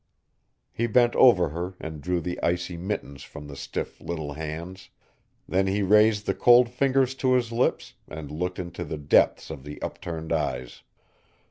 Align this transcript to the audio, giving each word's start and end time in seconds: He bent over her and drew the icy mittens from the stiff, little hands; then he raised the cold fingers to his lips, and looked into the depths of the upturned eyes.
He 0.71 0.87
bent 0.87 1.15
over 1.15 1.49
her 1.49 1.75
and 1.79 2.01
drew 2.01 2.21
the 2.21 2.39
icy 2.41 2.75
mittens 2.75 3.21
from 3.21 3.45
the 3.45 3.55
stiff, 3.55 4.01
little 4.01 4.33
hands; 4.33 4.89
then 5.47 5.67
he 5.67 5.83
raised 5.83 6.25
the 6.25 6.33
cold 6.33 6.69
fingers 6.71 7.13
to 7.13 7.33
his 7.33 7.51
lips, 7.51 7.93
and 8.07 8.31
looked 8.31 8.57
into 8.57 8.83
the 8.83 8.97
depths 8.97 9.51
of 9.51 9.63
the 9.63 9.79
upturned 9.83 10.33
eyes. 10.33 10.81